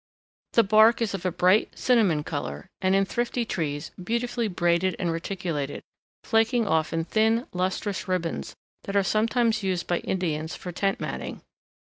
The 0.53 0.63
bark 0.63 0.99
is 0.99 1.13
of 1.13 1.27
a 1.27 1.31
bright 1.31 1.77
cinnamon 1.77 2.23
color, 2.23 2.65
and, 2.81 2.95
in 2.95 3.05
thrifty 3.05 3.45
trees, 3.45 3.91
beautifully 4.03 4.47
braided 4.47 4.95
and 4.97 5.11
reticulated, 5.11 5.83
flaking 6.23 6.65
off 6.67 6.91
in 6.91 7.03
thin, 7.05 7.45
lustrous 7.53 8.07
ribbons 8.07 8.55
that 8.85 8.95
are 8.95 9.03
sometimes 9.03 9.61
used 9.61 9.85
by 9.85 9.99
Indians 9.99 10.55
for 10.55 10.71
tent 10.71 10.99
matting. 10.99 11.43